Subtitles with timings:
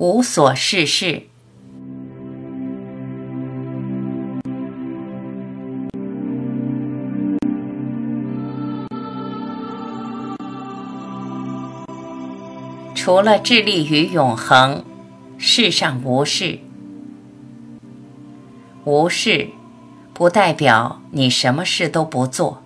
[0.00, 1.24] 无所事事。
[12.94, 14.82] 除了致力于永恒，
[15.36, 16.60] 世上无事。
[18.84, 19.50] 无事，
[20.14, 22.62] 不代表你什么事都不做。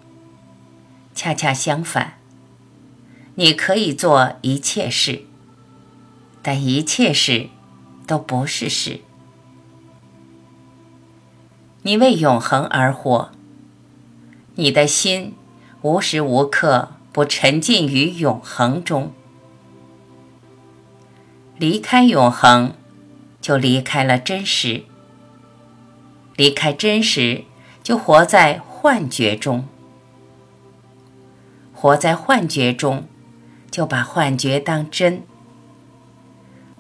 [1.13, 2.15] 恰恰相反，
[3.35, 5.23] 你可以做一切事，
[6.45, 7.49] 但一切事
[8.07, 9.01] 都不是事。
[11.83, 13.31] 你为永恒而活，
[14.57, 15.35] 你的心
[15.81, 19.13] 无时无刻不沉浸于永恒中。
[21.57, 22.75] 离开永恒，
[23.41, 24.85] 就离开了真实；
[26.37, 27.45] 离开真实，
[27.83, 29.63] 就活在幻觉中；
[31.73, 33.07] 活在幻觉中，
[33.71, 35.21] 就把幻觉当真；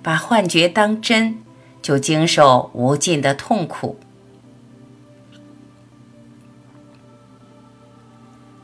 [0.04, 1.42] 把幻觉当真，
[1.82, 3.98] 就经受无尽的痛苦。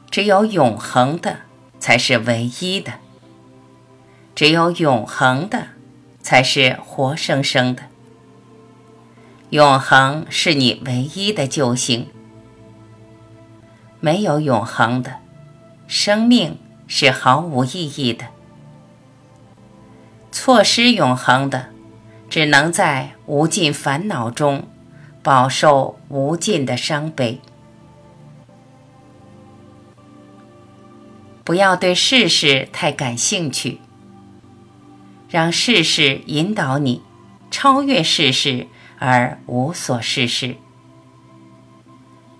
[0.09, 1.41] 只有永恒的，
[1.81, 2.93] 才是唯一的；
[4.37, 5.69] 只有永恒的。
[6.23, 7.85] 才是活生生的，
[9.49, 12.09] 永恒是你唯一的救星。
[14.01, 15.17] 没有永恒的，
[15.89, 18.27] 生命是毫无意义的。
[20.43, 21.67] 错失永恒的，
[22.31, 24.67] 只能在无尽烦恼中
[25.23, 27.43] 饱受无尽的伤悲。
[31.45, 33.81] 不要对世事太感兴趣。
[35.29, 37.03] 让世事引导你，
[37.51, 38.67] 超越世事
[38.99, 40.57] 而无所事事。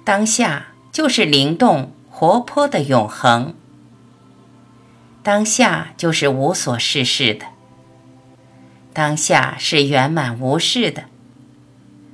[0.05, 3.55] 当下就是灵动活泼的永恒，
[5.23, 7.45] 当下就是无所事事的，
[8.93, 11.05] 当下是圆满无事的。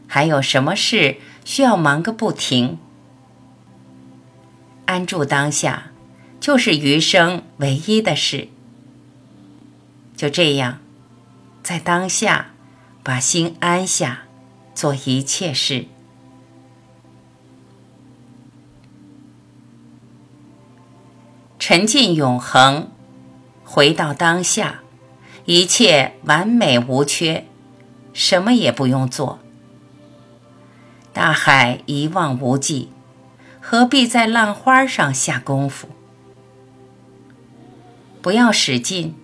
[0.07, 2.79] 还有什么事需要忙个不停？
[4.85, 5.91] 安住当下，
[6.39, 8.49] 就是余生唯一的事。
[10.17, 10.79] 就这样，
[11.63, 12.53] 在当下，
[13.03, 14.23] 把心安下，
[14.75, 15.87] 做一切事，
[21.59, 22.89] 沉浸永恒，
[23.65, 24.83] 回到当下，
[25.47, 27.47] 一切完美无缺，
[28.13, 29.39] 什么也不用做。
[31.13, 32.91] 大海一望无际，
[33.61, 35.89] 何必在浪花上下功夫？
[38.21, 39.15] 不要使劲。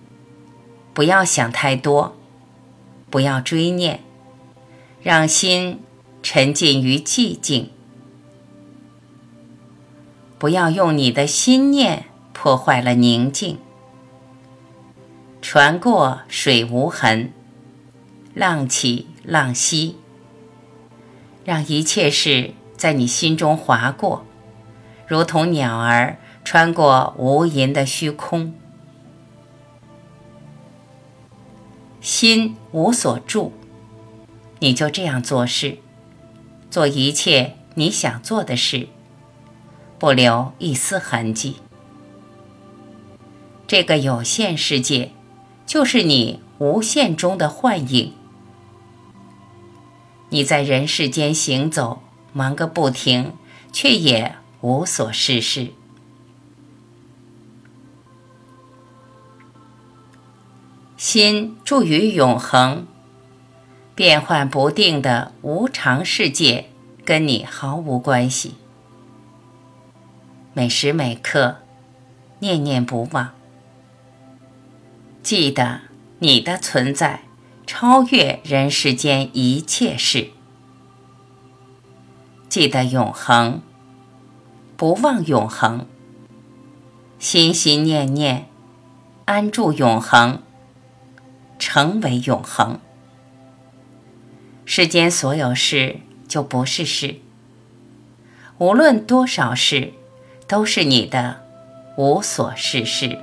[0.93, 2.15] 不要想太多，
[3.09, 4.01] 不要追念，
[5.01, 5.81] 让心
[6.21, 7.71] 沉浸于寂静。
[10.37, 13.57] 不要用你的心念破坏了宁静。
[15.43, 17.33] 船过水无痕，
[18.33, 19.97] 浪起浪息。
[21.43, 24.25] 让一切事在你心中划过，
[25.05, 28.55] 如同鸟儿穿过无垠的虚空。
[31.99, 33.51] 心无所住，
[34.59, 35.77] 你就这样做事，
[36.71, 38.87] 做一切你想做的事，
[39.99, 41.57] 不留一丝痕迹。
[43.67, 45.11] 这个有限世界，
[45.73, 48.13] 就是你无限中的幻影。
[50.29, 53.33] 你在人世间行走，忙个不停，
[53.71, 55.71] 却也无所事事。
[60.95, 62.85] 心住于永恒、
[63.95, 66.69] 变幻不定的无常世界，
[67.03, 68.53] 跟你毫无关系。
[70.53, 71.57] 每时每刻，
[72.37, 73.31] 念念不忘，
[75.23, 75.79] 记得
[76.19, 77.21] 你的存在
[77.65, 80.31] 超越人世间一切事。
[82.49, 83.61] 记得永恒，
[84.77, 85.87] 不忘永恒，
[87.17, 88.49] 心心念念
[89.25, 90.43] 安住永恒。
[91.59, 92.81] 成为永恒，
[94.65, 97.21] 世间所有事就不是事。
[98.57, 99.93] 无论多少事，
[100.45, 101.41] 都是你的
[101.97, 103.17] 无所事事。